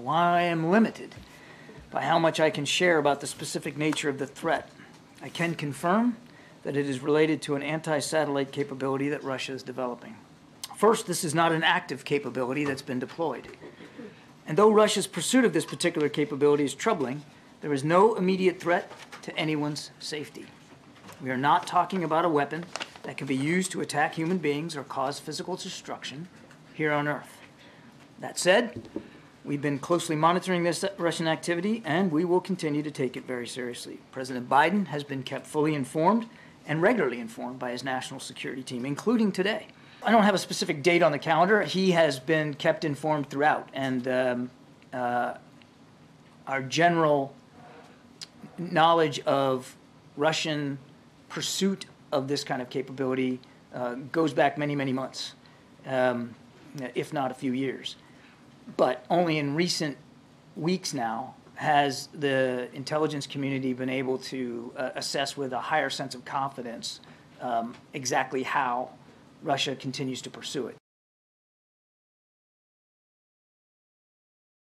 [0.00, 1.14] while I am limited
[1.90, 4.70] by how much I can share about the specific nature of the threat,
[5.22, 6.16] I can confirm
[6.62, 10.16] that it is related to an anti-satellite capability that Russia is developing.
[10.76, 13.48] First, this is not an active capability that's been deployed.
[14.46, 17.22] And though Russia's pursuit of this particular capability is troubling,
[17.60, 18.90] there is no immediate threat
[19.22, 20.46] to anyone's safety.
[21.22, 22.64] We are not talking about a weapon
[23.02, 26.28] that can be used to attack human beings or cause physical destruction
[26.72, 27.38] here on Earth.
[28.18, 28.88] That said,
[29.44, 33.46] we've been closely monitoring this Russian activity and we will continue to take it very
[33.46, 33.98] seriously.
[34.12, 36.26] President Biden has been kept fully informed
[36.66, 39.66] and regularly informed by his national security team, including today.
[40.02, 41.62] I don't have a specific date on the calendar.
[41.62, 44.50] He has been kept informed throughout, and um,
[44.92, 45.34] uh,
[46.46, 47.34] our general
[48.56, 49.76] knowledge of
[50.16, 50.78] Russian
[51.28, 53.40] pursuit of this kind of capability
[53.74, 55.34] uh, goes back many, many months,
[55.86, 56.34] um,
[56.94, 57.96] if not a few years.
[58.76, 59.96] But only in recent
[60.56, 66.14] weeks now has the intelligence community been able to uh, assess with a higher sense
[66.14, 67.00] of confidence
[67.40, 68.90] um, exactly how
[69.42, 70.76] Russia continues to pursue it.